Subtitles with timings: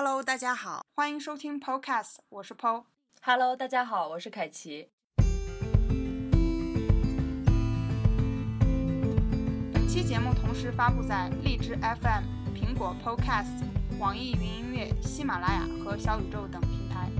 [0.00, 2.84] Hello，大家好，欢迎收听 Podcast，我是 Po。
[3.20, 4.90] Hello，大家好，我是凯奇。
[9.72, 12.22] 本期节目同时发布在荔枝 FM、
[12.54, 13.64] 苹果 Podcast、
[13.98, 17.10] 网易云音乐、喜马拉雅和小宇宙等平台，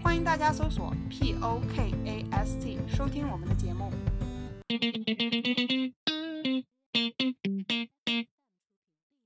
[0.00, 3.90] 欢迎大家搜索 P O K A S T 收听我们的节目。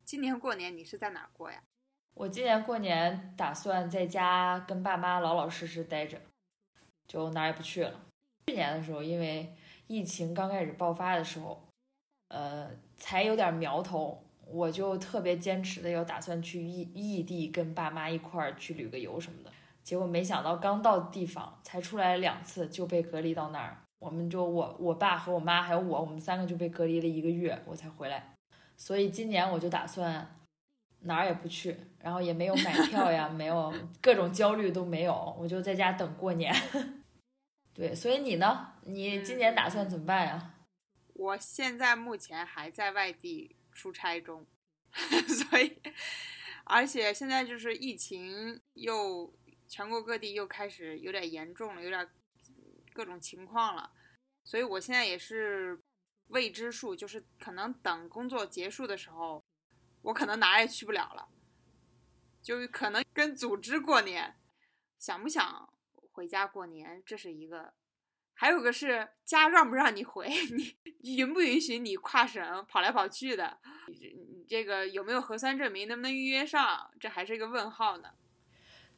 [0.06, 1.60] 今年过年你是在哪儿过呀？
[2.14, 6.16] 我今年过年打算在家跟爸妈老老实实待着，
[7.08, 7.92] 就哪儿也不去了。
[8.46, 9.52] 去年的时候，因为
[9.88, 11.60] 疫情刚开始爆发的时候，
[12.28, 19.50] 呃，才有点苗头，我就特别坚持的要打算去异异地跟爸妈一块儿去旅个游什么的。
[19.82, 23.76] 结果没想到刚到地方，才出来两次就被隔离到那儿。
[23.98, 28.34] 我们就我我爸和我妈还有我，我们三个就被隔离了一个月，我才回来。
[28.76, 30.26] 所以今年我就打算
[31.04, 33.72] 哪儿也不去，然后也没有买票呀， 没有
[34.02, 36.54] 各种焦虑都没有，我就在家等过年。
[37.72, 38.74] 对，所以你呢？
[38.86, 40.54] 你今年打算怎么办呀？
[41.14, 44.46] 我现在目前还在外地出差中，
[45.50, 45.78] 所以，
[46.64, 49.32] 而且现在就是疫情又
[49.68, 52.08] 全国各地又开始有点严重了，有点
[52.92, 53.90] 各种情况了，
[54.44, 55.78] 所以我现在也是
[56.28, 59.43] 未知数，就是可能等工作结束的时候，
[60.04, 61.28] 我可能哪也去不了了，
[62.42, 64.36] 就可能跟组织过年，
[64.98, 65.68] 想不想
[66.12, 67.74] 回家过年，这是一个。
[68.36, 70.28] 还有个是家让不让你回，
[71.02, 73.58] 你允不允许你跨省跑来跑去的？
[73.86, 76.90] 你这个有没有核酸证明，能不能预约上？
[76.98, 78.10] 这还是一个问号呢。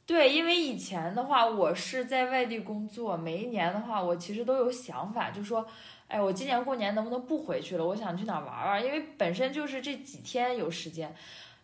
[0.07, 5.69] 对，因为以前的话，我是在外地工作，每一年的话，我其实都有想法，就说，
[6.09, 7.85] 哎，我今年过年能不能不回去了？
[7.85, 11.15] 我想去哪玩玩，因为本身就是这几天有时间。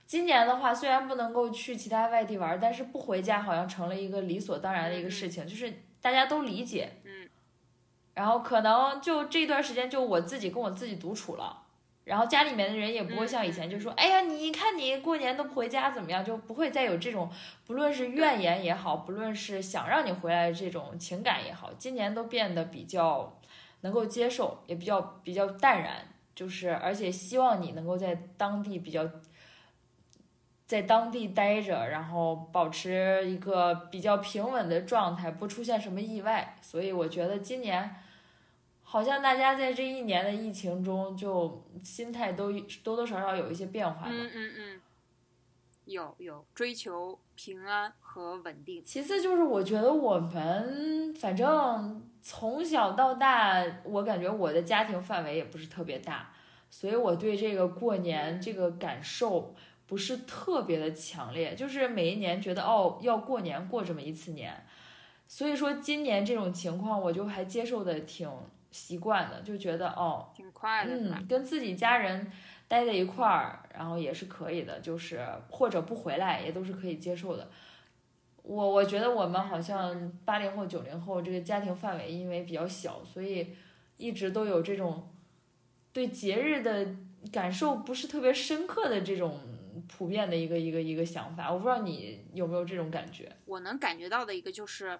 [0.05, 6.91] 今年的话，虽然不能够去其他外地玩，但是不回家好像成了一个理所当然的一个事情，就是大家都理解。
[7.05, 7.29] 嗯。
[8.15, 11.63] 然后可能就这段时间，就我自己跟我自己独处了，
[12.05, 17.31] 然后家里面的人也不会像以前就说，哎呀，你看你过年都不回家怎么样，就不会再有这种
[17.65, 23.39] 不论是怨言也好，不论是想让你回来的这种情感也好，今年都变得比较
[23.83, 29.09] 能够接受，也比较比较淡然，就是而且希望你能够在当地比较。
[30.65, 36.57] 在当地待着，然后保持一个比较平稳的状态，不出现什么意外。
[36.63, 37.95] 所以我觉得今年
[38.83, 42.51] 好像大家在这一年的疫情中，就心态都
[42.83, 44.09] 多多少少有一些变化吧。
[44.09, 44.81] 嗯嗯嗯，
[45.85, 48.83] 有有追求平安和稳定。
[48.83, 56.31] 其次就是我觉得我们反正从小到大，我感觉我的家庭范围也不是特别大，
[56.71, 59.55] 所以我对这个过年这个感受。
[59.85, 64.65] 不是特别的强烈，就是每一年觉得哦要过年过这么一次年，
[65.29, 68.27] 所以说今年这种情况我就还接受的挺
[68.71, 72.33] 习惯的，就觉得哦挺快的，嗯，跟自己家人
[72.69, 77.51] 待在一块儿，然后也是可以的，就是或者不回来也都是可以接受的。
[78.43, 83.57] 我我觉得我们好像八零后九零后这个家庭范围因为比较小，所以
[83.97, 85.15] 一直都有这种
[85.93, 86.95] 对节日的
[87.33, 89.41] 感受不是特别深刻的这种。
[89.89, 93.31] 普遍的一个一个一个想法，我不知道你有没有这种感觉。
[93.47, 94.99] 我能感觉到的一个就是，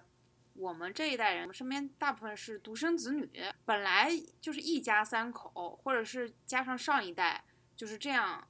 [0.55, 3.29] 我们这一代人身边大部分是独生子女，
[3.65, 4.11] 本来
[4.41, 7.43] 就是一家三口，或者是加上上一代
[7.75, 8.47] 就是这样，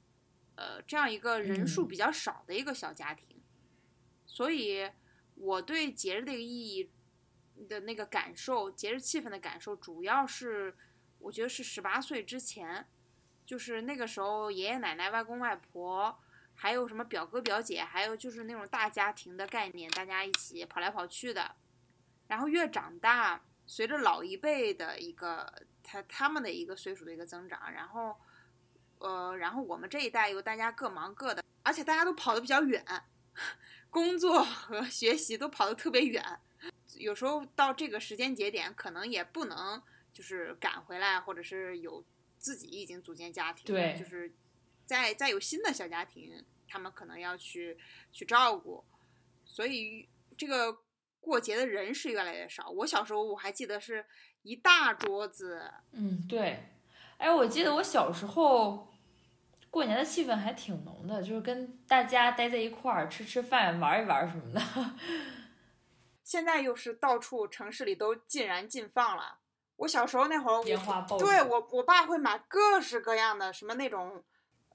[0.56, 3.33] 呃，这样一个人数比较少的一个小家庭，嗯、
[4.34, 4.90] 所以
[5.36, 6.90] 我对节日的意义
[7.68, 10.76] 的那个感受，节日气氛的感受，主要是
[11.20, 12.88] 我觉得是十八岁之前。
[13.46, 16.18] 就是那个时候，爷爷奶奶、外公外婆，
[16.56, 21.54] 还有什么表哥表姐，还有就是那种大家庭的概念，大家一起跑来跑去的。
[22.26, 28.16] 然后越长大，随着老一辈的一个他他们的一个岁数的一个增长，然后，
[28.98, 32.84] 呃，然后我们这一代又大家各忙各的，而且大家都跑得比较远，
[33.94, 36.22] 工作和 学习都跑得特别远，
[36.96, 39.80] 有时候到这个时间节点，可能也不能
[40.12, 42.04] 就是赶回来，或者是有。
[42.36, 44.30] 自己已经组建家庭，对，就是
[44.84, 47.78] 再再有新的小家庭，他们可能要去
[48.12, 48.84] 去照顾，
[49.46, 50.06] 所以
[50.36, 50.76] 这个
[51.22, 52.68] 过节的人是越来越少。
[52.68, 54.04] 我小时候我还记得是
[54.42, 56.68] 一大桌子，嗯，对，
[57.16, 58.93] 哎，我记得我小时候
[59.74, 64.60] 过年的气氛还挺浓的，就是跟大家待在一块儿吃吃饭、玩一玩什么的。
[66.22, 69.40] 现在又是到处城市里都禁燃禁放了。
[69.74, 74.22] 我小时候那会儿，烟花爆对我我爸会买各式各样的什么那种，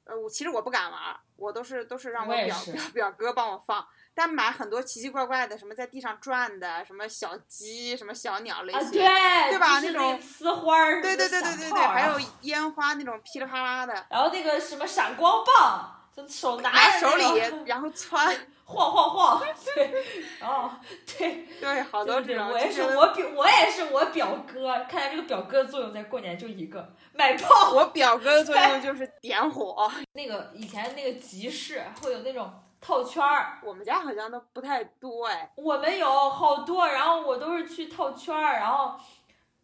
[0.03, 3.87] 呃，我其实我不敢玩，我都是都是让表我也是表 表哥帮我放。
[4.13, 18.35] 但买很多奇奇怪怪的，什么在地上转的，什么小鸡，什么小鸟类啊，型，对，对吧那种呲花儿，对对对对对对，还有烟花那种噼里啪啦的，然后那个什么闪光棒，就手拿拿手里种然后窜，
[18.65, 19.41] 晃晃晃，
[19.73, 19.91] 对，
[20.39, 20.69] 然后
[21.17, 22.49] 对，对，好多这种。
[22.49, 27.71] 我也是我表我也是我表哥，看来这个表哥的作用在过年就一个买炮。
[27.71, 35.51] 我表哥的作用就是点火， 那个以前那个集市会有那种套圈儿，我们家好像都不太多哎。
[35.55, 38.97] 我们有好多，然后我都是去套圈儿，然后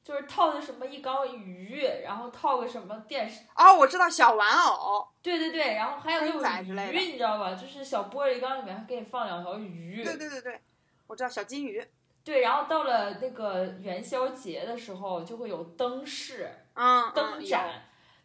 [0.03, 7.56] 就是套的什么一缸鱼，然后套个什么电视，哦，我知道小玩偶，对对对，然后还有那种鱼，你知道吧？
[7.56, 10.62] 就是小玻璃缸里面给你放两条鱼，对对对对，
[11.07, 11.83] 我知道小金鱼，
[12.23, 17.69] 对然后到了那个元宵节的时候，就会有灯饰、嗯，嗯灯展。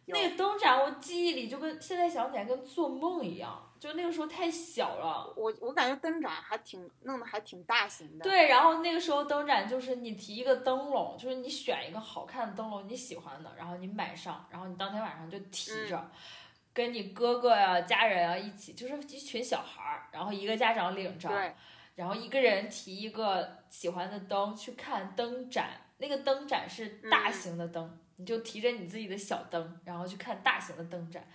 [0.05, 5.33] 有那个灯展，我记忆里就跟现在想起来跟做梦一样，就那个时候太小了。
[5.35, 16.11] 我我感觉灯展还挺弄得还挺大型的，对，然后那个时候灯展就是你提一个灯笼，就是你选一个好看的灯笼，你喜欢的，然后你买上，然后你当天晚上就提着，嗯
[16.73, 21.29] 跟你哥哥呀、家人啊一起，就是一群小孩儿，然后一个家长领着，
[21.95, 31.27] 然后一个人提一个喜欢的灯去看灯展，那个灯展是大嗯型的灯，你就提着你自己的小灯，然后去看大型的灯展。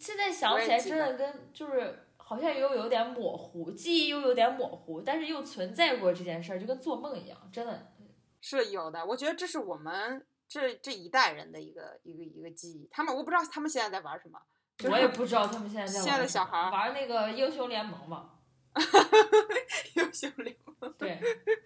[0.00, 7.92] 现在想起来，真的跟就是好像又有点模糊，记忆又有点模糊，但是又存在过这件事儿，就跟做梦一样，真的。
[8.40, 9.06] 是有的。
[9.06, 12.86] 我觉得这是我们这这一代人的一个一个一个记忆。
[12.90, 14.38] 他们我不知道他们现在在玩什么，
[14.76, 18.33] 就是我也不知道他们现在在现在的玩什么小孩玩那个英雄联盟嘛？
[19.94, 21.18] 英雄联盟，对，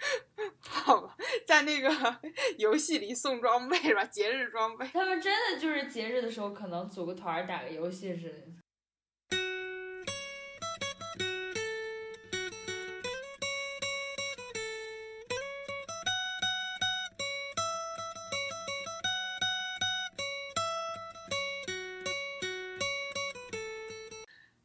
[0.61, 1.17] 好吧，
[1.47, 1.89] 在那个
[2.59, 4.05] 游戏里送装备是吧？
[4.05, 4.87] 节日装备。
[4.93, 8.35] 他们真的就是节日的时候可能组个团打个游戏似的。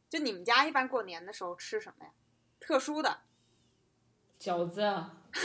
[0.08, 2.12] 就你们家一般过年的时候吃什么呀？
[2.66, 3.18] 特殊的，
[4.40, 5.04] 饺子，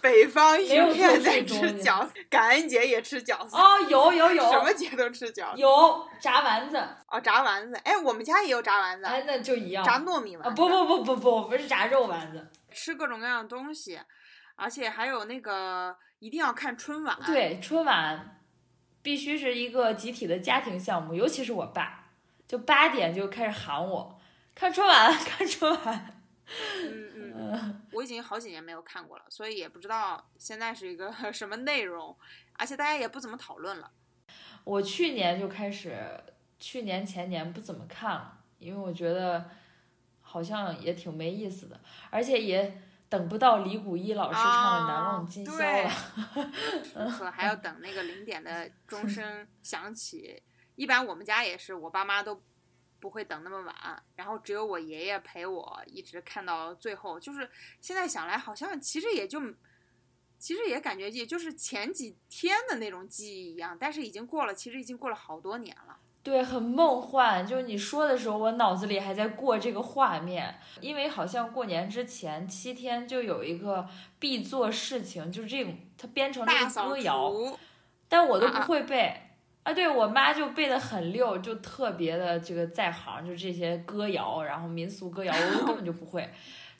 [0.00, 5.60] 北方一没有片在吃饺子，感恩节也吃饺子，哦，有有有，什么节都吃饺子。
[5.60, 6.76] 有炸丸子，
[7.08, 9.84] 哦，炸丸子，哎，我们家也有炸丸子，哎，那就一样。
[9.84, 12.46] 炸糯米丸啊，不不不不不，不是炸肉丸子。
[12.70, 13.98] 吃各种各样的东西，
[14.54, 18.40] 而且还有那个一定要看春晚。，对，春晚
[19.02, 22.10] 必须是一个集体的家庭项目，尤其是我爸，
[22.46, 24.15] 就八点就开始喊我
[24.56, 26.22] 看春晚，看春晚。
[26.82, 32.16] 嗯嗯嗯，我已经好几年没有看过了，所以也不知道现在是一个什么内容，
[32.54, 33.90] 而且大家也不怎么讨论了。
[34.64, 35.94] 我去年就开始，
[36.58, 39.50] 去年前年不怎么看了，因为我觉得
[40.22, 42.80] 好像也挺没意思的，而且也
[43.10, 45.52] 等不到李谷一老师唱的《难忘今宵》
[45.84, 45.90] 了。
[46.34, 50.42] 对 可还要等那个零点的钟声响起。
[50.76, 52.42] 一般我们家也是，我爸妈都
[52.98, 57.20] 不会等那么晚，然后只有我爷爷陪我一直看到最后。
[57.20, 57.48] 就是
[57.80, 59.40] 现在想来，好像其实也就，
[60.38, 65.98] 其实也感觉也就是前几天的那种记忆一样，但是已经过了，其实已经过了好多年了。
[66.22, 67.46] 对，很梦幻。
[67.46, 73.88] 就是你说的时候，我脑子里还在过这个画面，因为好像过年之前七天就有一个
[74.18, 77.32] 必做事情，就是这种，它编成了一个大歌谣，
[78.08, 79.08] 但我都不会背。
[79.08, 79.25] 啊，
[79.74, 86.30] 对我妈就背得很溜，就特别的这个在行，就这些歌谣，然后民俗歌谣，我根本就不会。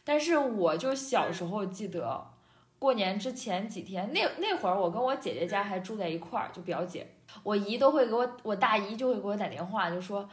[0.05, 2.25] 但是我就小时候记得，
[2.79, 7.07] 过年之前几天，那那会儿我跟我姐姐家还住在一块儿，就表姐，
[7.43, 10.29] 我姨都会给我，我大姨就会给我打电话，就说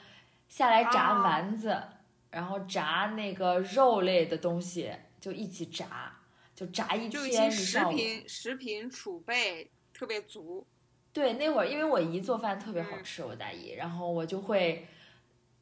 [0.48, 1.82] 下来炸啊丸子，
[2.30, 6.16] 然后炸那个肉类的东西，就一起炸，
[6.54, 7.96] 就炸一天经食一上午。
[7.96, 10.68] 品食品储备特别足。
[11.13, 14.88] 对，那会儿因为我姨做饭特别好嗯吃，我大姨，然后我就会，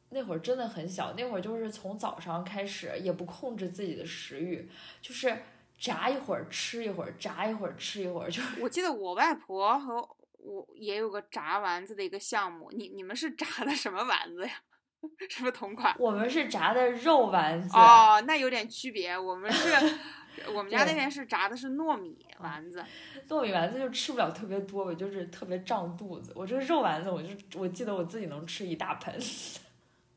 [0.08, 4.68] 那会儿真的很小，那会儿就是从早上开始也不控制自己的食欲，
[5.02, 5.42] 就是
[5.78, 14.52] 炸一会儿吃一会儿，炸一会儿吃一会儿，就是我记得我外婆和我也有个炸丸子的一个项目，你你们是炸的什么丸子呀？
[15.28, 15.94] 是不是同款？
[15.98, 19.18] 我们是炸的肉丸子，哦，那有点区别。
[19.18, 19.98] 我们是，
[20.54, 22.84] 我们家那边是炸的是糯米丸子。
[23.28, 26.32] 糯米丸子就吃不了特别多，我就是特别胀肚子。
[26.34, 29.18] 我这个肉丸子，我就我记得我自己能吃一大盆。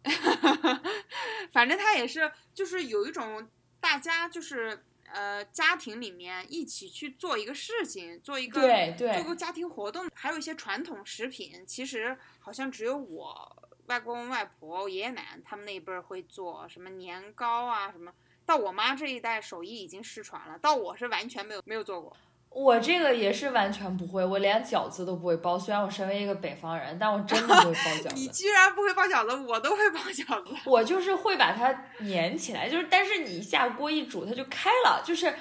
[1.52, 3.48] 反正它也是，就是有一种
[3.80, 18.12] 大家就是呃家庭里面一起去做一个事情，做一个对对做个家庭活动，还有一些传统食品，其实好像只有我外公外婆、爷爷奶奶他们那一辈儿会做什么年糕啊什么。
[18.46, 22.16] 到我妈这一代手艺已经失传了，到我是完全没有没有做过。
[22.50, 25.60] 我这个也是完全不会，我连饺子都不会包。
[25.60, 28.10] 虽然我身为一个北方人，但我真的不会包饺子。
[28.16, 30.56] 你居然不会包饺子，我都会包饺子。
[30.66, 35.34] 我就是会把它粘起来，就是但是你下锅一煮它就开了，就是。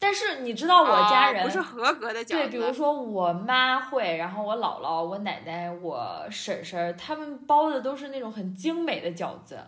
[0.00, 9.58] 但是你知道我家人、哦不是合格的饺子，对，比如说我妈会，然后我姥姥、我奶奶、我婶婶，他们包的都是那种很精美的饺子，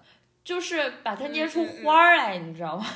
[0.45, 2.87] 就是把它捏出花儿来，你知道吗？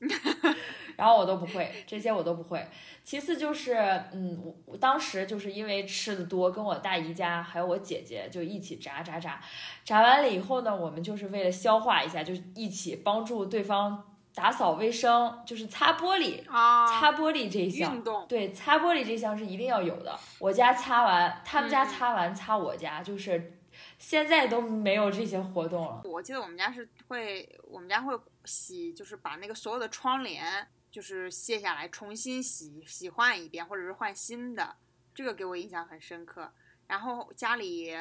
[0.96, 2.66] 然后我都不会，这些我都不会。
[3.02, 3.74] 其次就是，
[4.12, 9.40] 嗯，我我当时就是因为吃的多，跟我大姨家还有我姐姐就一起炸炸炸，
[9.84, 16.42] 炸完了以后呢，我们就是为了消化一下，就一起帮助对方打扫卫生，就是擦玻璃。
[16.50, 20.16] 啊，擦玻璃这一项运，动对，擦玻璃这项是一定要有的。
[20.38, 23.59] 我家擦完，他们家嗯擦完，擦我家，就是
[24.00, 26.00] 现在都没有这些活动了。
[26.04, 34.76] 我记得我们家是会，我们家会洗，就是把那个所有的窗帘就是卸下来，重新洗洗换一遍，或者是换新的，
[35.14, 36.50] 这个给我印象很深刻。
[36.86, 37.94] 然后家里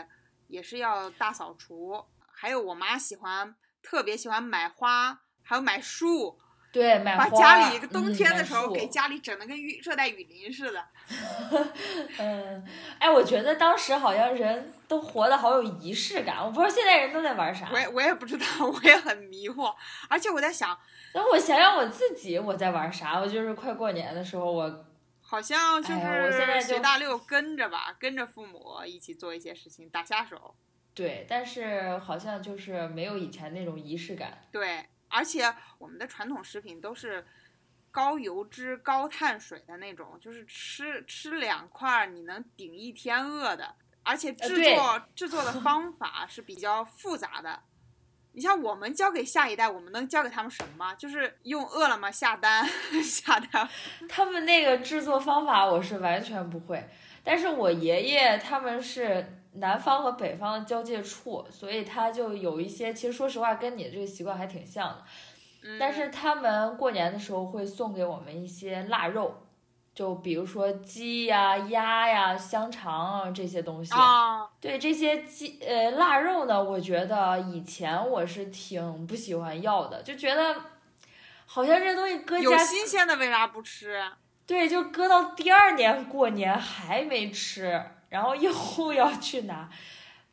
[0.47, 3.53] 也是要大扫除，还有我妈喜欢
[3.83, 6.39] 特别喜欢买花，还有买树，
[6.71, 10.85] 对，买把花家里冬天的时候给家里整的跟雨热带雨林似的。
[12.19, 12.63] 嗯，
[12.99, 17.79] 哎，我觉得当时好像人都活得好有仪式感，我不知道现在人都在玩啥我。
[17.79, 19.73] 也我也不知道， 我也很迷惑。
[20.07, 20.77] 而且我在想，
[21.13, 24.85] 那我想想我自己我在玩啥，我就是快过年的时候，我
[25.21, 30.53] 好像就哎呀我现在就是随大溜跟着吧，跟着父母一起做一些事情，打下手。
[30.93, 34.37] 对，但是好像就是没有以前那种仪式感。
[34.51, 37.25] 对，而且我们的传统食品都是
[37.91, 47.63] 高油脂、高碳水的那种，就是吃吃两块儿你能顶一天饿的，而且制作、制作的方法是比较复杂的。
[48.33, 50.93] 你像我们教给下一代，我们能教给他们什么？
[50.93, 52.63] 就是用饿了么下单
[53.03, 53.67] 下单。
[54.07, 56.87] 他们那个制作方法我是完全不会，
[57.23, 65.03] 但是我爷爷他们是南方和北方的交界处，所以他就有一些，其实说实话跟你的这个习惯还挺像的。
[65.61, 69.43] 嗯但是他们过年的时候会送给我们一些腊肉，
[69.93, 73.93] 就比如说鸡呀、鸭呀、香肠啊这些东西。
[73.93, 80.55] 啊，对这些鸡呃腊肉呢，我觉得以前我是挺不喜欢要的，就觉得
[81.45, 84.01] 好像这东西搁有家新鲜的为啥不吃？
[84.47, 89.69] 对，就搁到第二年过年还没吃，然后又要去拿。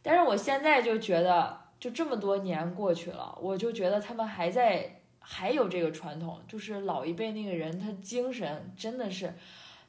[0.02, 9.34] 但是我现在就觉得，就这么多年过去了，我就觉得他们还在还有这个传统，就是老一辈那个人，他精神真的是，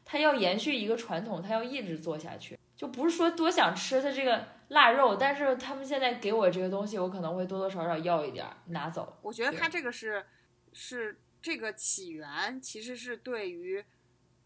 [0.03, 2.57] 他要延续一个传统，他要一直做下去。
[2.75, 9.17] 就不是说多想吃他这个腊肉，但是他们现在给我这个东西，我可能会多多少少要一点儿拿走。
[9.23, 10.25] 我觉得他这个是
[10.73, 13.83] 是这个起源，其实是对于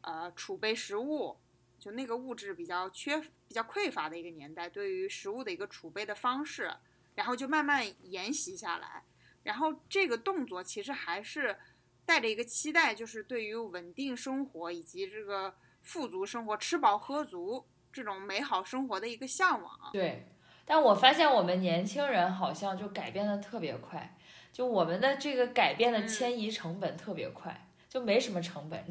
[0.01, 1.37] 呃储备食物，
[1.81, 6.71] 就那个物质比较缺比较匮乏的一个年代，对于食物的一个储备的方式，
[7.15, 9.03] 然后就慢慢沿袭下来。
[9.41, 11.57] 然后这个动作其实还是
[12.05, 19.89] 带着一个期待，就是对于稳定生活以及这个富足生活、吃饱喝足这种美好生活的一个向往。
[19.91, 20.27] 对，
[20.63, 24.15] 但我发现我们年轻人好像就改变的特别快，
[24.53, 28.81] 就我们的这个改变的嗯迁移成本特别快，就没什么成本。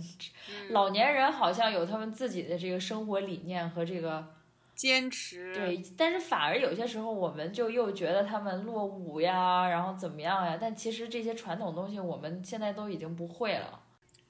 [0.51, 4.35] 嗯，老年人好像有他们自己的这个生活理念和这个
[4.75, 5.55] 坚持。
[5.55, 10.59] 对，但是反而有些时候我们就又觉得他们落伍呀，然后怎么样呀？
[10.61, 13.83] 但其实这些传统东西我们现在都已经不会了。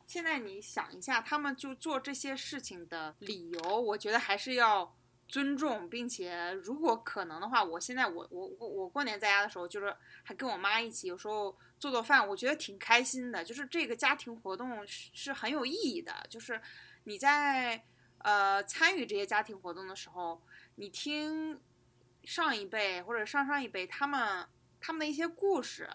[0.07, 4.97] 现在你想一下，他们就做这些事情的理由，我觉得还是要
[5.27, 13.43] 尊重，并且如果可能的话，我现在我我我我过年在家的时候，就是还跟我妈一起，有时候做做饭，我觉得挺开心的。
[13.43, 16.61] 就是这个家庭活动是是很有意义的，就是
[17.05, 17.83] 你在
[18.19, 20.43] 呃参与这些家庭活动的时候，
[20.77, 21.59] 你听
[22.23, 24.47] 上一辈或者上上一辈他们
[24.79, 25.89] 他们的一些故事，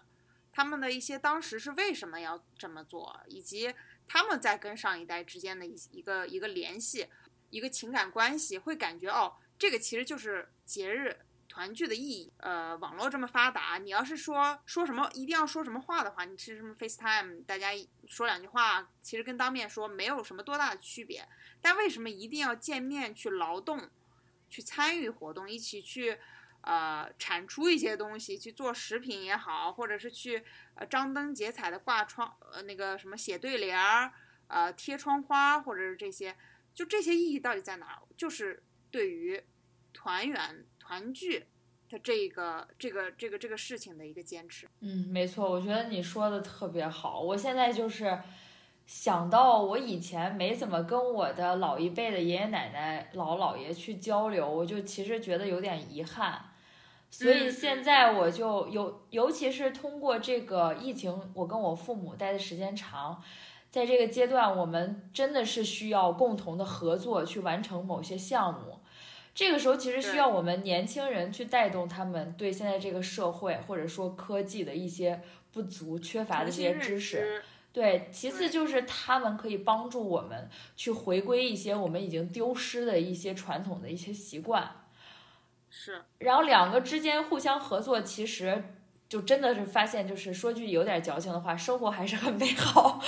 [0.52, 3.74] 他们的一些当时是为什么要这么做，以及
[4.08, 7.08] 他们在跟上一代之间的一一个一个联系，
[7.52, 11.25] 一个情感关系，会感觉哦，这个其实就是节日
[11.56, 12.34] 团聚的意义。
[12.40, 17.70] 呃，网络这么发达，你要是说说什么一定要说什么话的话，你是什么 FaceTime，大家
[18.10, 21.26] 说两句话，其实跟当面说没有什么多大的区别。
[21.62, 23.90] 但为什么一定要见面去劳动，
[24.50, 26.18] 去参与活动，一起去
[26.60, 30.44] 呃产出一些东西，去做食品也好，或者是去
[30.74, 34.12] 呃张灯结彩的挂窗呃那个什么写对联儿，
[34.48, 36.36] 呃贴窗花，或者是这些，
[36.74, 38.02] 就这些意义到底在哪？
[38.18, 39.42] 就是对于
[39.94, 41.46] 团圆团聚
[41.90, 44.68] 的这个这个这个这个事情的一个坚持。
[44.82, 47.20] 嗯，没错，我觉得你说的特别好。
[47.20, 48.20] 我现在就是
[48.86, 56.52] 想到我以前没怎么跟我的老一辈的爷爷奶奶、老姥爷去交流，我就其实觉得有点遗憾。
[57.10, 63.24] 所以现在我就尤尤其是通过这个疫情，我跟我父母待的时间长，
[63.72, 68.82] 在这个阶段，我们真的是需要共同的合作去完成某些项目。
[69.36, 77.44] 这个时候其实需要我们年轻人去带动他们对现在这个社会或者说科技的一些不足、缺乏的这些知识。
[77.74, 84.86] 对，其次就是他们可以帮助我们去回归一些我们已经丢失的一些传统的一些习惯。
[85.70, 86.02] 是。
[86.20, 88.64] 然后两个之间互相合作，其实
[89.08, 93.02] 就真的是发现，就是说句有点矫情的话，生活还是很美好。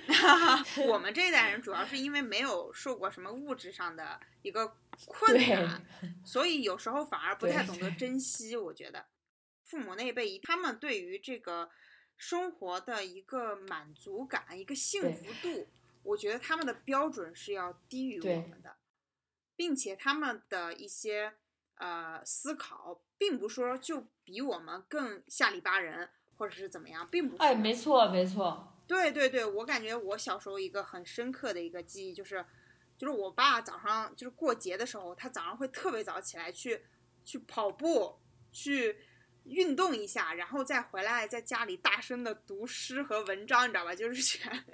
[0.88, 4.76] 我们这一代人主要是因为没有受过什么物质上的一个。
[5.08, 5.84] 困难，
[6.24, 8.56] 所以有时候反而不太懂得珍惜。
[8.56, 9.06] 我觉得
[9.64, 11.68] 父母那一辈，他们对于这个
[12.16, 15.66] 生活的一个满足感、一个幸福度，
[16.04, 18.76] 我觉得他们的标准是要低于我们的，
[19.56, 21.32] 并且他们的一些
[21.74, 27.42] 呃思考，并不说就比我们更下里巴人，或者是怎么样，并不是。
[27.42, 28.72] 哎，没错，没错。
[28.86, 32.44] 对对对，我感觉我小时候一个很深刻的一个记忆就是。
[32.96, 36.80] 就是我爸早上就是过节的时候，他早上会特别早起来去
[37.24, 38.20] 去跑步，
[38.52, 38.96] 去
[39.42, 43.92] 运动一下，然后再回来在家里大声的读诗和文章，你知道吧？
[43.92, 44.64] 就是全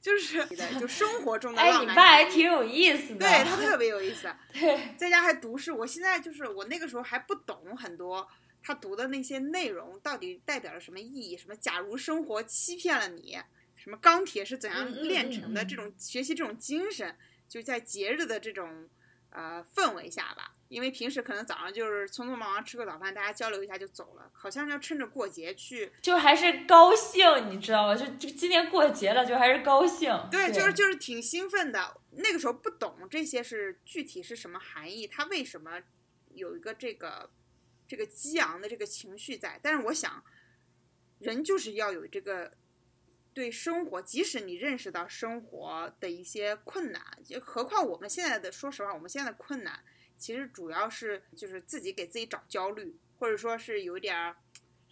[0.00, 0.46] 就是
[0.78, 1.88] 就生活中的浪漫。
[1.88, 3.18] 哎，你爸还挺有意思的。
[3.18, 4.32] 对他特别有意思。
[4.52, 5.72] 对，在家还读诗。
[5.72, 8.26] 我现在就是我那个时候还不懂很多
[8.66, 13.38] 他读的那些内容到底代表了什么意义，什么假如生活欺骗了你，
[13.76, 17.16] 什么钢铁是怎样炼成的，这种学习这种精神。
[17.48, 18.88] 就在节日的这种
[19.30, 27.94] 呃氛围下吧，因为平时可能早上就是匆匆忙忙吃个早饭，大家交流一下就走了，好像要趁着过节去，就还是高兴，你知道吗？
[27.94, 30.12] 就就今年过节了，就还是高兴。
[30.28, 32.00] 对，就是就是挺兴奋的。
[32.10, 35.80] 那个时候不懂这些是具体是什么含义，它为什么
[36.34, 37.30] 有一个这个
[37.86, 39.60] 这个激昂的这个情绪在？
[39.62, 40.24] 但是我想，
[41.18, 42.52] 人就是要有这个。
[43.36, 49.84] 对生活，即使你认识到生活的一些困难，就何况我们现在的，说实话，我们现在的困难
[50.16, 54.34] 其实主要是就是自己给自己找焦虑，或者说是有点儿，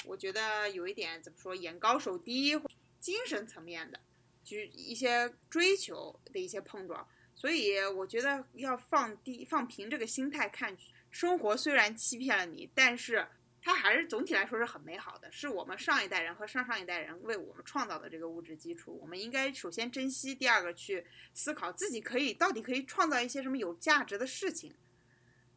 [0.04, 2.52] 我觉得有一点怎么说，眼高手低，
[3.00, 3.98] 精神层面的，
[4.44, 7.09] 就一些追求的一些碰撞。
[7.35, 10.76] 所以我觉得要放低、放平这个心态看
[11.14, 13.27] 生活，虽然欺骗了你，但是。
[13.66, 18.98] 它还是总体来说是很美好的，是我们上一代人和上上一代人为我们创造的这个物质基础。
[19.00, 24.74] 我们应该首先珍惜，第二个去思考自己可以到底可以创造一些什么有价值的事情，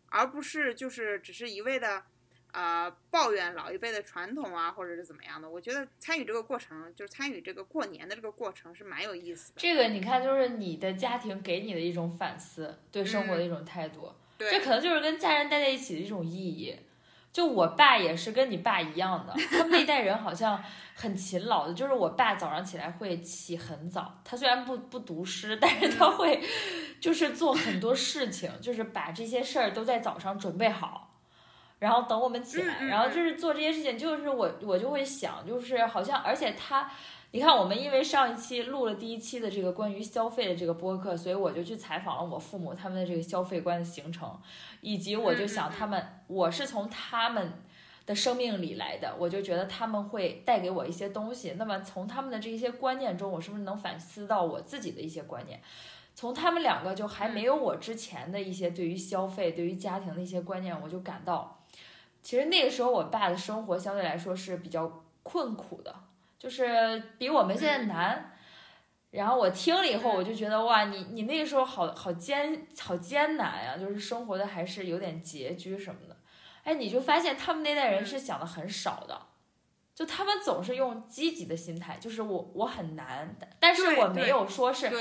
[0.05, 2.01] 而不是就是只是一味的，
[2.53, 5.49] 呃，抱怨老一辈的传统啊，或者是怎么样的。
[5.49, 9.59] 我觉得参与这个过程，就是参与这个过年的这个过程是蛮有意思的。
[9.59, 16.75] 这个你看，就是你的家庭给你的一种反思，对生活的一种态度，这可能就是跟家人待在一起的一种意义。
[17.33, 20.63] 就我爸也是跟你爸一样的，他们那代人好像
[20.95, 21.73] 很勤劳的。
[21.73, 26.41] 就是我爸早上起来会起很早，他虽然不不读诗，但是他会
[26.99, 31.15] 就是做很多事情，就是把这些事儿都在早上准备好，
[31.79, 33.97] 然后等我们起来，然后就是做这些事情。
[33.97, 36.89] 就是我我就会想，就是好像而且他。
[37.31, 44.39] 你看，我们因为上一期录了第一期的这个关于消费的这个播客，所以我就去采访了我父母他们的这个消费观的形成，
[44.79, 47.51] 以及我就想他们，我是从他们
[48.05, 51.55] 的生命里来的，我就觉得他们会带给我一些东西。
[51.57, 55.61] 那么从他们的这些观念中，我是不是能反思到我自己的一些观念？
[56.15, 61.65] 从他们两个就还没有我之前的一些对于消费、对于家庭的一些观念，我就感到，
[62.23, 65.93] 其实那个时候我爸的生活相对来说是比较困苦的。
[66.39, 68.31] 就是比我们现在难，
[69.11, 76.15] 然后我听了以后，我就觉得哇，你你那个时候好好艰好艰难呀，就是生活的还是有点拮据什么的。
[76.63, 79.19] 哎，你就发现他们那代人是想的很少的，
[79.95, 84.91] 就他们总是用积极的心态，就是我我很难，但是我没有说是，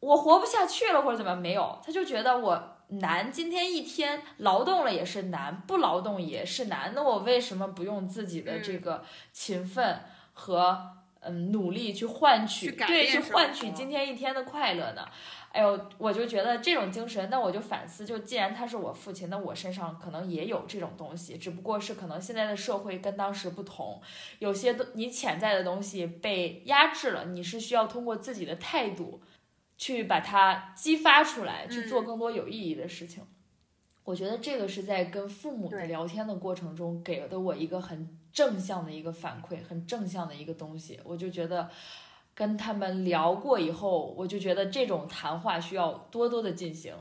[0.00, 10.00] 我活不下去了或者怎么没有，他就觉得我难，今天一天劳动了也是难，不劳动也是难，那我为什么不用自己的这个勤奋？
[10.34, 10.78] 和
[11.20, 15.08] 嗯努力去换取，去对，去换取今天一天的快乐呢？
[15.50, 24.02] 哎呦，我就觉得这种精神，那我就反思，就既然他是我父亲，那我身上可能也有这种东西，只不过是可能现在的社会跟当时不同，
[24.40, 29.22] 有些东你潜在的东西被压制了，你是需要通过自己的态度
[29.78, 33.24] 去把它激发出来，去做嗯更多有意义的事情。
[34.02, 41.00] 我觉得这个是在跟父母的聊天的过程中给的我一个很正向的一个反馈，很正向的一个东西。
[41.04, 41.70] 我就觉得
[42.34, 46.92] 跟他们聊过以后，我就觉得这种谈话需要多多的进行。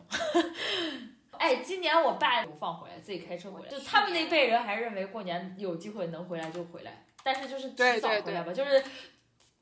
[1.32, 3.68] 哎，今年我爸不放回来，自己开车回来。
[3.68, 8.82] 就他们那辈人还认为过年有机会能回来就回来，但是就是提早回来吧，就是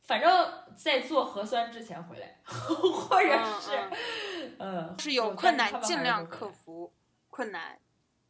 [0.03, 3.29] 反正在做核酸之前回来，或者
[3.61, 3.71] 是
[4.59, 6.91] 嗯 嗯，是有困难尽量克服
[7.29, 7.79] 困难，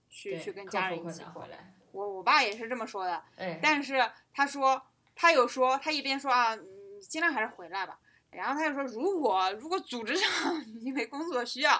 [0.09, 1.73] 去去跟家人一起回来。
[1.91, 4.81] 我我爸也是这么说的，哎，但是他说
[5.15, 7.97] 他有说，他一边说啊，你尽量还是回来吧。
[8.31, 10.29] 然后他又说，如果如果组织上
[10.79, 11.77] 因为工作需要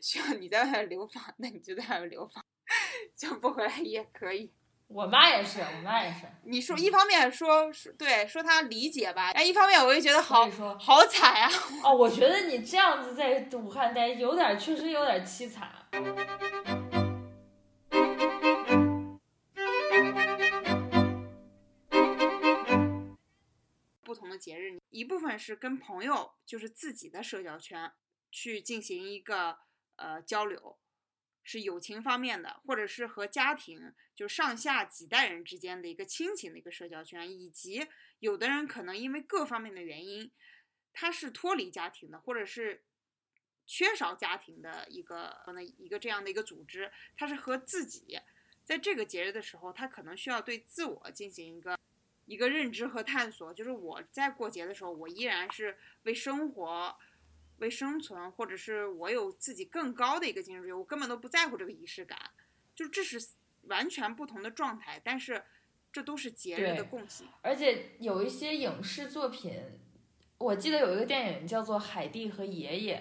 [0.00, 2.42] 需要你在外面流放，那你就在外面流放，
[3.14, 4.50] 就不回来也可以。
[4.88, 6.20] 我妈也是，我妈也是。
[6.44, 11.50] 你说一方面说说对说他理解吧，但一方面我又觉得好好惨啊。
[11.84, 15.68] 哦，我觉得你这样子在武汉待，有点确实有点凄惨。
[24.50, 27.92] 节日，一部分是跟朋友，就是自己的社交圈
[28.32, 29.60] 去进行一个
[29.94, 30.76] 呃交流，
[31.44, 37.86] 是友情方面的，或者是和家庭，就上下几代人之间的一个亲情的一个社交圈，以及
[38.18, 40.32] 有的人可能因为各方面的原因，
[40.92, 42.82] 他是脱离家庭的，或者是
[43.66, 48.18] 缺少家庭的一个那一个这样的一个组织，他是和自己
[48.64, 51.78] 在这个节日的时候，他可能需要对自我进行一个。
[52.30, 56.94] 一个认知和探索，就是我在过节的时候，我依然是为生活、
[57.58, 62.16] 为生存，或者是我有自己更高的一个精神追求，我根本都不在乎这个仪式感，
[62.72, 63.20] 就这是
[63.62, 65.42] 完全不同的状态，但是
[65.92, 67.26] 这都是节日的共性。
[67.42, 69.60] 而且有一些影视作品，
[70.38, 72.96] 我记得有一个电影叫做《海蒂和爷爷》，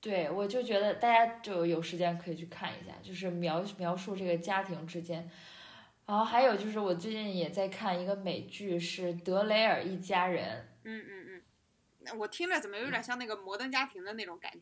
[0.00, 5.28] 对我就觉得大家就有时间可以去看一下，就是描描述这个家庭之间。
[6.10, 10.44] 然后还有就是我最近也在看一个美剧，是《德雷尔一家人》，
[10.82, 11.42] 嗯嗯
[12.04, 14.58] 嗯，我听着怎么有点像那个摩登家庭的那种感觉？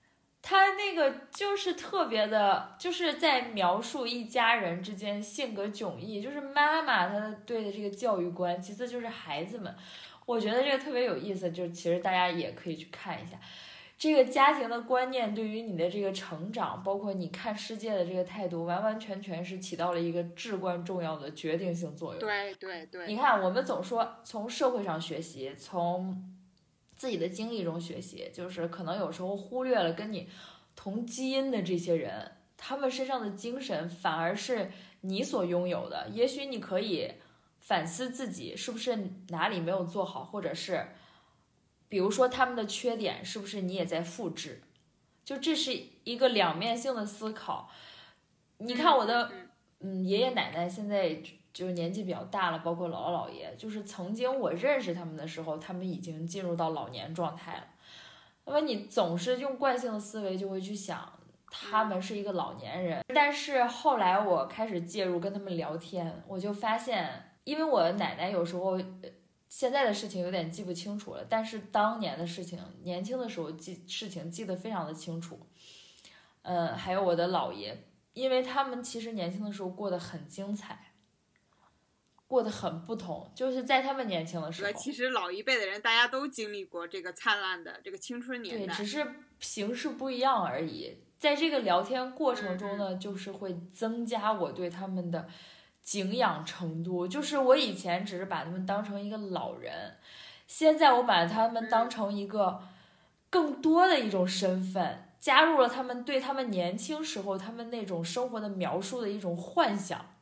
[0.40, 9.76] 他那个就是特别的，就是在描述一家人之间性格迥异，就是妈妈她对的这个教育观，其次就是孩子们，
[10.24, 13.38] 我觉得这个特别有意思，就是其实大家也可以去看一下，
[13.98, 22.20] 这个家庭的观念对于你的这个成长，包括你看世界的这个态度，完完全全是起到了一个至关重要的决定性作用。
[22.20, 26.22] 对对对，你看，我们总说从社会上学习，从
[26.94, 30.28] 自己的经历中学习，就是可能有时候忽略了跟你
[30.74, 36.08] 同基因的这些人，他们身上的精神反而是你所拥有的。
[36.12, 37.10] 也许你可以
[37.60, 40.86] 反思自己是不是哪里没有做好，或者是
[41.88, 44.62] 比如说他们的缺点是不是你也在复制，
[45.24, 45.72] 就这是
[46.04, 47.70] 一个两面性的思考。
[48.58, 49.30] 你看我的。
[49.32, 49.42] 嗯
[49.80, 51.14] 嗯，爷爷奶奶现在
[51.52, 57.64] 就是年纪比较大了，包括姥姥姥爷，就是曾经我认识他们的时候，他们已经进入到老年状态了。
[58.46, 61.12] 那么你总是用惯性的思维就会去想，
[61.50, 63.04] 他们是一个老年人。
[63.14, 69.10] 但是后来我开始介入跟他们聊天，我就发现，因为我奶奶有时候呃
[69.48, 75.46] 现在的事情有点记不清楚了，但是当年的事情，年轻的时候记事情记得非常的清楚。
[76.42, 77.84] 嗯，还有我的姥爷。
[78.12, 80.94] 因为他们其实年轻的时候过得很精彩，
[82.26, 89.06] 过得很不同，就是在他们年轻的时候，其实老一辈的人大家都经历过这个灿烂的这个青春年对，只是
[89.38, 90.96] 形式不一样而已。
[91.18, 95.28] 在这个聊天过程中呢，就是会增加我对他们的
[95.86, 97.06] 敬仰程度。
[97.06, 99.94] 就是我以前只是把他们当成一个老人，
[100.46, 102.60] 现在我把他们当成一个
[103.30, 105.04] 更多的一种身份。
[105.18, 110.14] 加入了他们对他们年轻时候他们那种生活的描述的一种幻想，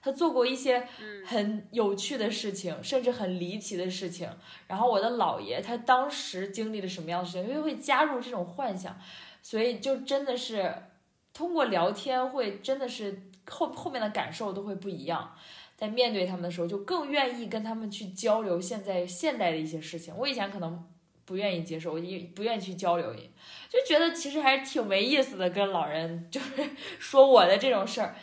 [0.00, 0.88] 他做过一些
[1.26, 4.30] 很有趣的事情，嗯、甚至很离奇的事情。
[4.66, 8.98] 然后我的姥爷他当时经历了什么样的事情，因为会加入这种幻想，
[9.42, 10.74] 所以就真的是
[11.34, 15.36] 通过聊天会真的是后后面的感受都会不一样。
[15.76, 20.16] 在面对他们的时候，就更愿意跟他们去交流现在现代的一些事情。
[20.16, 20.88] 我以前可能。
[21.26, 23.14] 不愿意接受，也不愿意去交流，
[23.68, 28.16] 就觉得其实还是挺没意思的，跟老人就是 说我的这种事儿。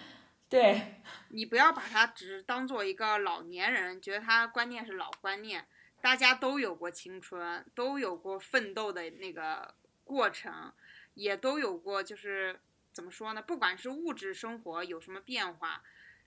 [0.50, 0.98] 对
[1.30, 5.66] 你不要把他只当做一个老年人，觉得他观念是老观念，
[6.02, 10.74] 大家都有过青春，都有过奋斗的那个过程，
[11.13, 12.60] 也都有过就是
[12.98, 13.42] 怎么说呢？
[13.44, 15.84] 不管是物质生活有什么变化，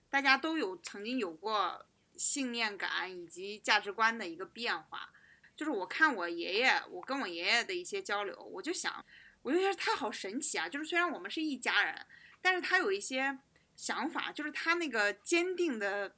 [0.09, 5.11] 大家都有曾经有过信念感以及价值观的一个变化。
[5.53, 9.05] 就是我看我爷爷，我跟我爷爷的一些交流，我就想，
[9.41, 10.69] 我就觉得他好神奇啊！
[10.69, 12.07] 就是虽然我们是一家人，
[12.41, 13.37] 但是他有一些
[13.75, 16.15] 想法，就是他那个坚定的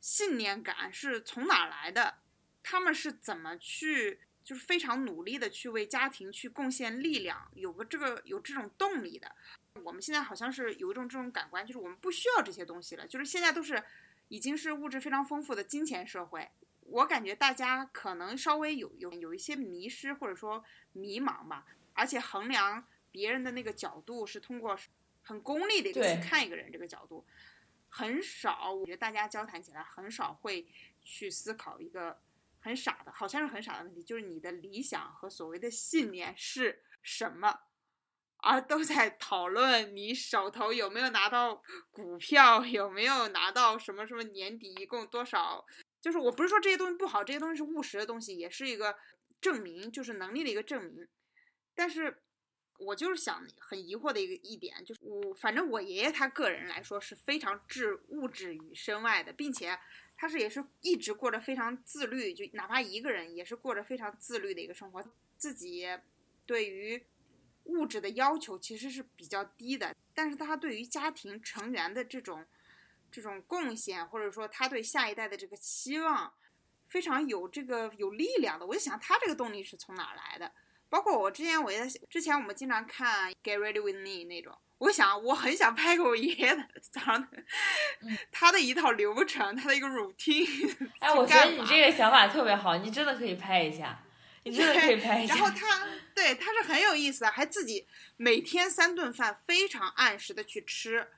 [0.00, 2.18] 信念感是从哪来的？
[2.64, 9.36] 他们是怎么去，就是非常努力的去为家庭去贡献力量，有个这个有这种动力的。
[9.84, 13.82] 我们现在好像是有一种这种感官，就是我们不需要这些东西了，就是现在都是
[14.28, 16.48] 已经是物质非常丰富的金钱社会。
[16.82, 24.78] 我感觉大家可能稍微有有有一些迷失或者说迷茫吧，而且衡量别人的那个角度是通过
[25.22, 27.26] 很功利的一个去看一个人这个角度，
[27.90, 28.72] 很少。
[28.72, 30.66] 我觉得大家交谈起来很少会
[31.02, 32.18] 去思考一个
[32.60, 37.60] 很傻的，好像是很傻的问题，就是你的理想和所谓的信念是什么，
[38.38, 45.64] 而都在讨论你手头有没有拿到股票，有没有拿到什么什么年底一共多少。
[46.00, 48.96] 就是我不是说这些东西不好，这些东西是务实的东西，也是一个
[49.40, 51.08] 证明，就是能力的一个证明。
[51.74, 52.22] 但是，
[52.78, 59.76] 我就是想很疑惑的一个一点，就是我反正我爷爷他个人来说是非常置物质于身外的，并且
[60.16, 65.04] 他是也是一直过着非常自律，就哪怕一个人也是过着非常自律的一个生活，
[65.36, 65.84] 自己
[66.46, 67.04] 对于
[67.68, 72.44] 物质的要求其实是比较低的，但是他对于家庭成员的这种。
[73.10, 76.30] 这种贡献，或者说他对下一代的这个期望，
[76.88, 78.66] 非常有这个有力量的。
[78.66, 80.52] 我就想他这个动力是从哪来的？
[80.90, 87.28] 包括我之前我也在之前我们经常看《Get Ready with Me》那种，我想我很想拍给我爷爷的早上，
[88.30, 90.88] 他的一套流程，他的一个 routine。
[90.98, 94.04] 哎，我觉得你这个想法特别好，你真的可以拍一下，
[94.44, 95.34] 你真的可以拍一下。
[95.34, 101.08] 然后他对他是很有意思的，还自己每天三顿饭非常按时的去吃。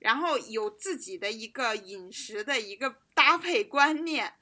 [0.00, 4.32] 然后有自己的一个饮食的一个搭配观念，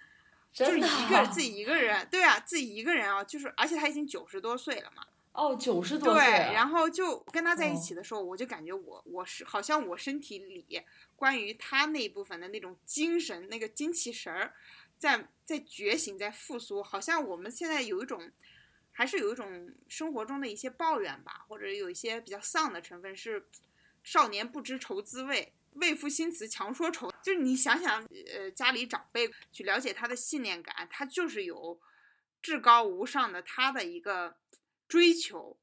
[0.52, 5.06] 就是一个人自己一个人，对啊，自己一个人啊，就是而且他已经九十多岁了嘛。
[5.32, 6.24] 哦，九十多岁。
[6.26, 10.82] 对，然后就跟他在一起的时候，我就感觉我我是好像我身体里
[11.14, 14.52] 关于他那一部分的那种精神那个精气神儿，
[14.98, 18.30] 在在觉醒在复苏，好像我们现在有一种
[18.92, 23.46] 还是有一种生活中的一些抱怨吧，或者有一些比较丧的成分是。
[24.04, 27.12] 少年不知愁滋味，为赋新词强说愁。
[27.24, 31.80] 就是你想想，呃，家里长辈去了解他的信念感，他就是有
[32.40, 34.37] 至高无上的他的一个
[34.87, 35.59] 追求。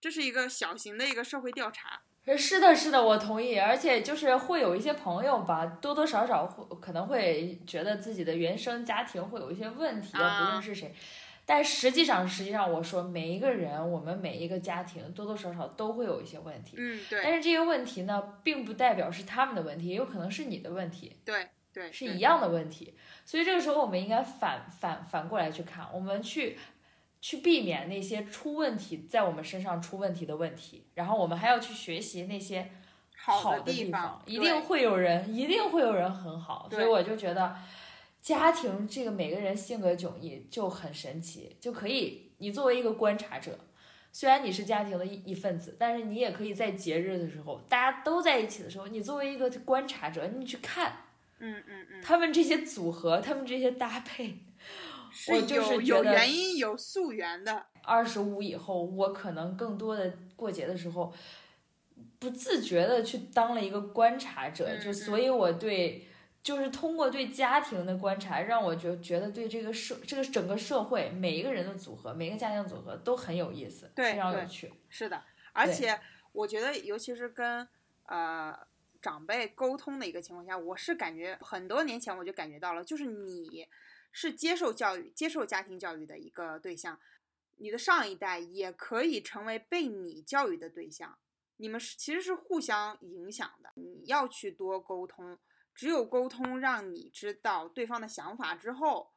[0.00, 2.02] 这是一个小型的一个社会调查。
[2.36, 3.58] 是的，是的，我同意。
[3.58, 10.94] 而且就是会有一些朋友吧，多多少少会可能会觉得自己的原生家庭会有一些问题，不论是谁。
[11.46, 16.76] 但实际上，实际上我说每一个人，我们每一个家庭多多少少都会有一些问题。
[16.78, 17.20] 嗯，对。
[17.24, 21.16] 但是这些问题呢，并不代表是他们的问题，也有可能是你的问题。
[21.24, 22.94] 对对，是一样的问题。
[23.24, 26.56] 所以这个时候，我们应该反反反过来去看，我们去
[27.20, 32.70] 去避免那些出问题在我们身上出问题的问题，然后我们还要去学习那些
[33.16, 34.22] 好的地方。
[34.26, 36.68] 一定会有人，一定会有人很好。
[36.70, 37.56] 所以我就觉得。
[38.22, 43.58] 家庭这个每个人性格迥异就很神奇，就可以你作为一个观察者，
[44.12, 50.92] 虽然你是家庭的一一份子，但是你也可以在节日的时候，大家都在一起的时候，你作为一个观察者，你去看，
[51.38, 54.36] 嗯嗯嗯，他们这些组合，他们这些搭配，
[55.10, 55.32] 是
[55.84, 57.66] 有原因有溯源的。
[57.82, 61.12] 二十五以后，我可能更多的过节的时候，
[62.18, 66.06] 不自觉的去当了一个观察者，就所以我对。
[66.42, 74.72] 就是通过对家庭的观察，让我觉觉得对这个社这个整个社会每一个人的组合，每个家庭组合都很有意思，非常有趣。
[74.88, 76.00] 是的，而且
[76.32, 77.68] 我觉得，尤其是跟
[78.06, 78.58] 呃
[79.02, 83.68] 长辈沟通的一个情况下，我是感觉很多年前我就感觉到了，就是你
[84.12, 87.00] 是接受教育、接受家庭教育的一个对象，
[87.56, 91.18] 你的上一代也可以成为被你教育的对象，
[91.56, 95.38] 你们是其实是互相影响的，你要去多沟通。
[95.72, 99.12] 只有沟通，让你知道对方的想法之后，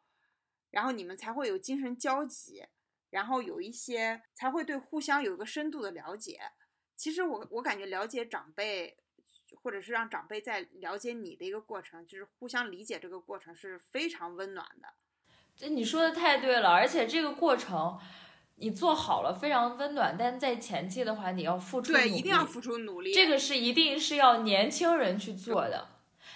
[0.69, 2.67] 然后你们才会有精神交集，
[3.10, 6.39] 然后有一些才会对互相有一个深度的了解。
[6.95, 9.03] 其实我我感觉了解长辈，
[9.62, 14.89] 或者是让长辈在了解你的一个过程，就是互相理解这个过程是非常温暖的。
[15.56, 18.00] 这你说的太对了，而且这个过程
[18.56, 23.13] 你做好了非常温暖，但在前期的话你要付出对，一定要付出努力。
[23.13, 25.92] 这个是一定是要年轻人去做的。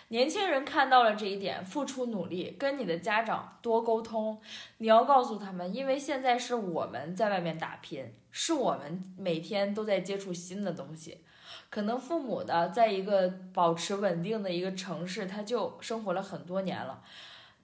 [0.10, 4.40] 年轻人看到了这一点，付出努力，跟你的家长多沟通。
[4.78, 11.26] 你要告诉他们，因为现在是我们在外面打拼，是我们每天都在接触新的东西。
[11.70, 17.04] 可能父母的在一个保持稳定的一个城市，他就生活了很多年了。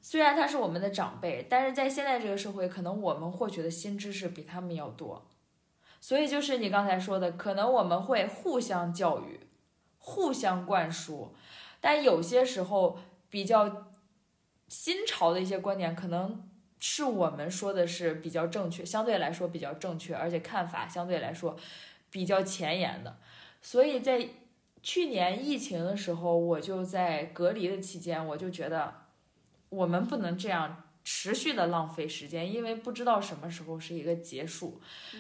[0.01, 5.25] 虽然他是我们的长辈，但是在现在这个社会，可能我们获取的新知识比他们要多。
[6.01, 9.39] 所以就是你刚才说的，可能我们会互相教育，
[9.97, 11.33] 互相灌输。
[11.83, 12.97] 但有些时候
[13.29, 13.87] 比较
[14.69, 21.57] 新潮的一些观点，可能是我们说的是比较正确，相对来说比较正确，而且看法相对来说
[22.09, 23.17] 比较前沿的。
[23.61, 24.29] 所以在
[24.81, 28.93] 去年疫情的时候，我就在隔离的期间，我就觉得
[29.67, 34.79] 我们不能这样持续的浪费时间，因为不知道什么时候是一个结束。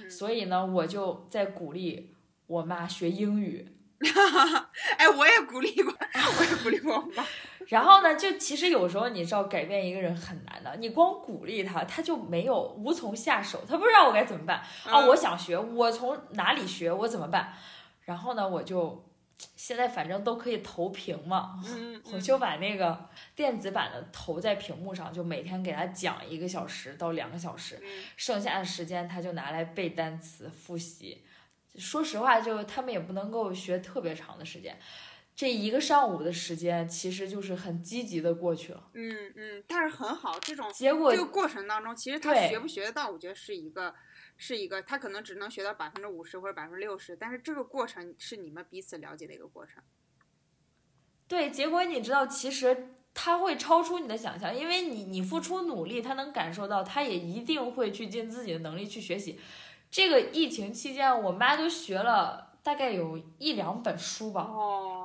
[0.09, 2.15] 所以呢，我就在鼓励
[2.47, 3.72] 我妈学英语。
[4.97, 5.93] 哎，我也鼓励过，
[6.39, 7.25] 我也鼓励过我妈。
[7.67, 10.75] 然后呢，就其实有时候你知道，改变一个人很难的。
[10.77, 14.99] 你光鼓励他，他就没有无从下手，他不知道我该怎么办啊！
[15.07, 16.91] 我想学，我从哪里学？
[16.91, 17.53] 我怎么办？
[18.01, 19.09] 然后呢，我就
[19.55, 21.57] 现在反正都可以投屏嘛，
[22.11, 27.81] 我就把那个电子版的投在屏幕上，就每天给他讲一个小时到两个小时，
[28.17, 31.23] 剩下的时间他就拿来背单词复习。
[31.75, 34.79] 说实话，就他们也不能够学特别长的时间，
[35.35, 38.89] 这一个上午的时间其实就是很积极的过去了。
[38.93, 43.95] 嗯嗯，但是很好，这种结果这个过程当中，其实他学不学得到，我觉得是一个
[44.37, 49.81] 是一个，他可能只能学到百分之五十或者百分之六十，但是这个过程是你们彼此了解的一个过程。
[51.27, 59.39] 对，结果你知道，其实他会超出你的想象，因为你你付出努力，他能感受到，他也一定会去尽自己的能力去学习。
[59.93, 64.49] 这个疫情期间，我妈都学了大概有一两本书吧，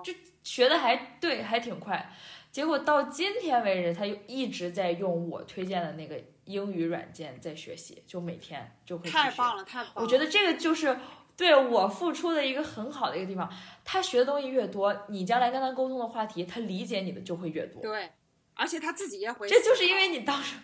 [0.03, 2.11] 就学的还对，还挺快。
[2.51, 10.01] 结果到今天为止，她又一直在用我推荐的那个英语软件在学习，就每天就会太棒了，太棒了！
[10.01, 10.99] 我觉得这个就是
[11.37, 13.53] 对我付出的一个很好的一个地方。
[13.85, 17.83] 他学的东西越多，你将来跟他沟通的话题，他理解你的就会越多。
[17.83, 18.11] 对，
[18.55, 19.47] 而且他自己也会。
[19.47, 20.57] 这就是因为你当时。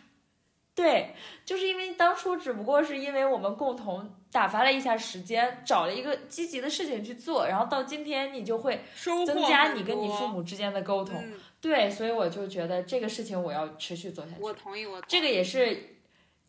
[0.75, 8.83] 对，就是因为当初只不过是因为我们共同打发了一下时间，找了一个积极的事情去做，然后到今天你就会
[9.25, 11.23] 增加你跟你父母之间的沟通。
[11.61, 14.43] 对，所以我就觉得这个事情我要持续做下去。
[14.43, 15.97] 我同意，我这个也是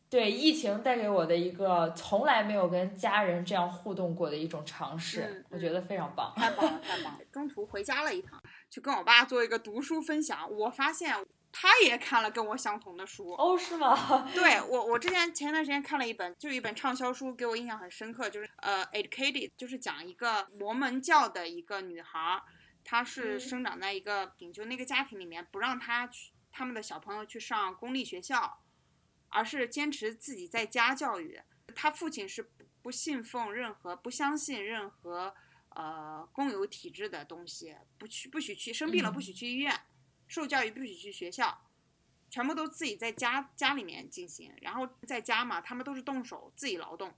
[0.09, 6.33] 对疫情带给我的一个从来没有跟家人这样互动过的一种尝试，我觉得非常棒。
[6.35, 7.19] 太棒了，太棒了！
[7.31, 11.15] 中途回家了一趟，去跟我爸做一个读书分享，我发现。
[11.57, 14.29] 他也看了跟我相同的书哦，是吗？
[14.35, 22.41] 对我，我之前前段时间看了一本，就一本畅销书，给我印象很深刻，就是呃，Educated，就是讲一个摩门教的一个女孩，
[22.83, 28.59] 她是生长在一个就那个家庭里面，不让她去他们的小朋友去上公立学校，
[29.29, 31.39] 而是坚持自己在家教育。
[31.73, 35.33] 她父亲是不信奉任何、不相信任何
[35.69, 39.73] 呃公有体制的东西，不去不许去生病了不许去医院。
[40.27, 41.69] 受教育不许去学校，
[42.29, 44.51] 全部都自己在家家里面进行。
[44.61, 47.13] 然后在家嘛，他们都是动手自己劳动，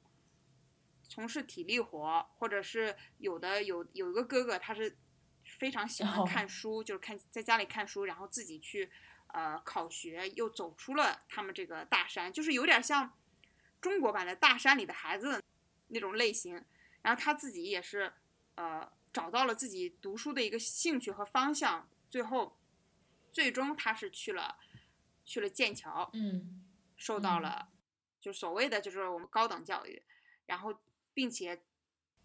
[1.08, 4.98] 从事体力活，或者是有的有有一个哥哥，他是
[5.46, 8.92] 非常喜欢看书，就是看在家里看书，然后自己去
[9.28, 13.18] 呃考学，又走出了他们这个大山，就是有点像
[13.80, 15.42] 中国版的大山里的孩子
[15.88, 16.64] 那种类型。
[17.02, 18.12] 然后他自己也是
[18.56, 22.58] 呃找到了自己读书的一个兴趣和方向，最后。
[23.38, 24.58] 最终他是去了，
[25.24, 27.70] 去了剑桥，嗯，受到了，
[28.20, 30.02] 就所谓的就是我们高等教育，
[30.48, 30.82] 然后
[31.14, 31.62] 并且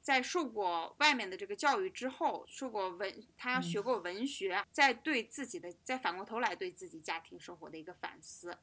[0.01, 8.57] 在受过外面的这个教育之后，受过文，他学过文学，再对自己的，再反过头来对自己家庭生活的一个反思，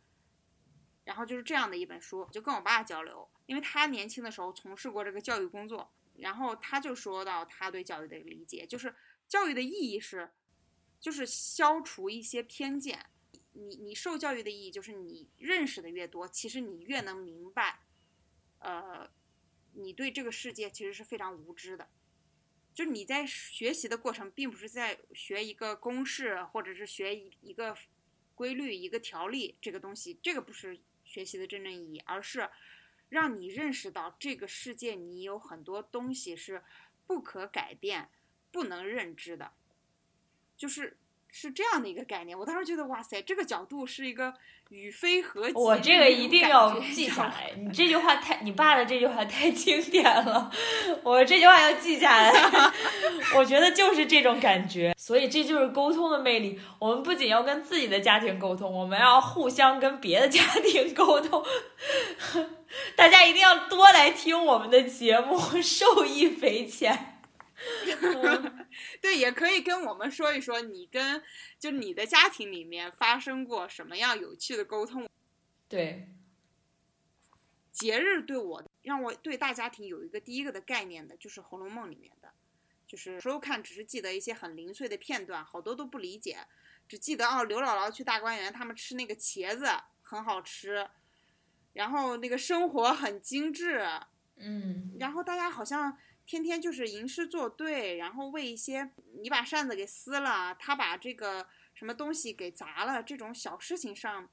[1.04, 8.96] 然后就是这样的一本书，就跟我爸交流，因为他年轻的时候从事过这个教育工作，然后他就说到他对教育的理解，就是
[9.28, 10.32] 教育的意义是。
[11.00, 13.06] 就是消除一些偏见，
[13.54, 17.80] 你你受教育的意义就是你认识的越多，其实你越能明白，
[18.60, 19.10] 呃，
[19.74, 21.90] 你对这个世界其实是非常无知的，
[22.74, 27.78] 就你在学习的过程，并不是在学一个公式，或者是学一一个
[28.36, 32.50] 规律、一个条例这个东西，这个不是学习的真正意义，而是
[33.10, 36.64] 让你认识到这个世界你有很多东西是
[37.08, 38.10] 不可改变、
[38.52, 39.54] 不能认知的。
[40.60, 40.98] 就是
[41.32, 42.38] 是这样的一个概念。
[42.38, 44.34] 我当时觉得，哇塞，这个角度是一个
[44.70, 45.54] 与非合集。
[45.56, 47.54] 我这个一定要记下来。
[47.58, 50.52] 你这句话太，你爸的这句话太经典了，
[51.02, 52.34] 我这句话要记下来。
[53.38, 56.60] 我觉得就是这种感觉，所以这就是沟通的魅力。
[56.78, 61.42] 我们不仅要跟自己的家庭沟通，我们要互相跟别的家庭沟通。
[62.98, 67.22] 大家一定要多来听我们的节目，受益匪浅。
[69.02, 71.24] 对，也可以跟我们说一说，你跟
[71.58, 75.10] 就你的家庭里面发生过什么样有趣的沟通。
[75.68, 76.10] 对，
[77.72, 82.34] 节日对我让我对大家庭有一个第一个的概念的，就是《红楼梦》里面的，
[82.86, 86.40] 就是有时候看只是记得一些很零碎的片段，好多都不理解，
[86.88, 89.66] 只记得哦，刘姥姥去大观园，他们吃那个茄子
[90.02, 90.90] 很好吃，
[91.74, 93.88] 然后那个生活很精致，
[94.36, 95.98] 嗯，然后大家好像。
[96.30, 104.30] 天天就是吟诗作对，然后为一些你把扇子给撕了，他把这个什么东西给砸了这种小事情上，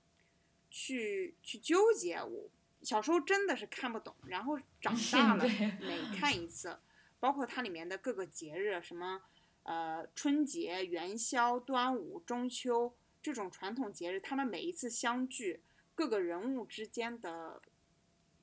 [0.71, 2.17] 去去纠结。
[2.17, 2.51] 我
[2.83, 5.45] 小时候真的是看不懂，然后长 大了
[5.81, 6.79] 每 看一次，
[7.19, 9.23] 包括它里面的各个节日，什么
[9.63, 15.63] 呃春节、元宵、端午、中秋这种传统节日，他们每一次相聚，
[15.95, 17.63] 各个人物之间的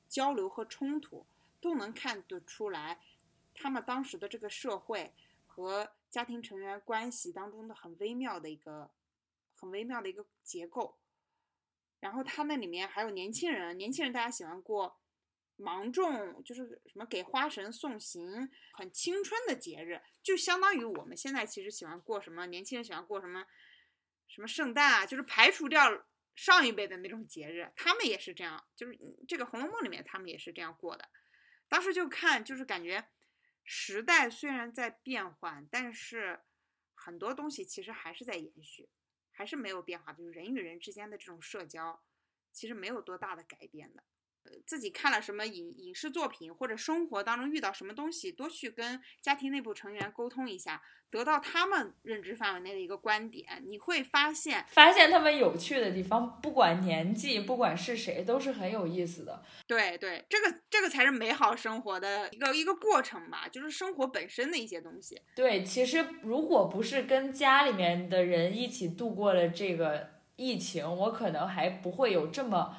[0.08, 1.24] 交流和冲突
[1.60, 2.98] 都能看得出来。
[3.54, 5.14] 他们当时的这个社会
[5.46, 8.90] 和家庭成员关系当中的很微妙的一个
[9.54, 10.98] 很微妙的一个结构，
[12.00, 14.98] 然后他那里面还有年轻人，年轻人大家喜欢过
[15.56, 23.46] 芒种，就是什么给花神送行，很青春的节日，就相当于我们现在其实喜欢过什么，年轻人喜欢过什么
[24.28, 31.08] 什么圣诞啊，就是排除掉上一辈的那种节日，他们也是这样，就是这个《红楼梦》里面他们也是这样过的，
[31.68, 33.08] 当时就看就是感觉。
[33.64, 36.42] 时代虽然在变换，但是
[36.94, 38.88] 很多东西其实还是在延续，
[39.32, 40.12] 还是没有变化。
[40.12, 42.04] 就是人与人之间的这种社交，
[42.52, 44.04] 其实没有多大的改变的。
[44.66, 59.42] 自己看了什么影影视作品，或者生活当中遇到什么东西，多去跟家庭内部成员沟通一下，得到他们认知范围内的一个观点，你会发现，发现他们有趣的地方，不管年纪，不管是谁，都是很有意思的。
[59.66, 65.20] 对对，这个这个才是美好生活的一个一个过程吧，就是生活本身的一些东西。
[65.34, 72.76] 对，其实如果不是跟家里面的人一起度过了这个疫情，我可能还不会有这么。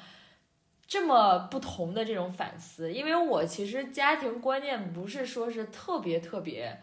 [0.88, 6.80] 这么不同的这种反思，因为我其实家庭观念不是说是特别特别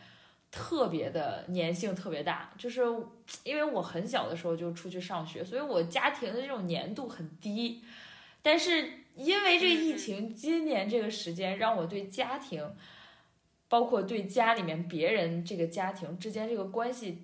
[0.51, 2.81] 特别的粘性特别大，就是
[3.45, 7.81] 因为我很小的时候就出去上学，所以我家庭的这种粘度很低。
[8.41, 12.75] 但是因为这疫情，今年这个时间让我对家庭，
[13.69, 17.23] 包括对家里面别人这个家庭之间这个关系，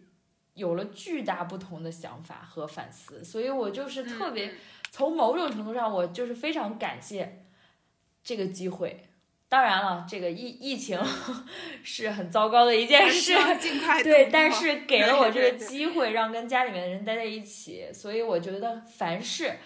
[0.54, 4.54] 有了巨大不同的想法和反思，所以我就是特别。
[4.92, 7.46] 从某种程度上，我就是非常感谢
[8.24, 9.06] 这个机会。
[9.48, 11.00] 当然了，这个疫疫情
[11.84, 13.34] 是很糟糕的一件事，
[14.04, 17.92] 对，但是给了我这个机会，让跟家里面的人待在一起。
[17.92, 19.58] 所以我觉得，凡事，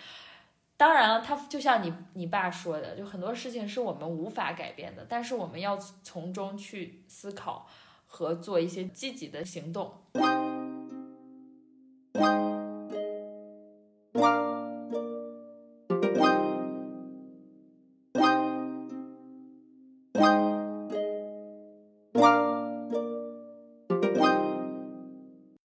[0.78, 7.68] 当然了，他就像你你爸说的，就很多事情是我们无法改变的，但是我们要从中去思考
[8.08, 10.02] 和做一些积极的行动。